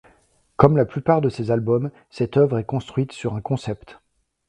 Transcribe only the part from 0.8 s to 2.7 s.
plupart de ses albums, cette œuvre est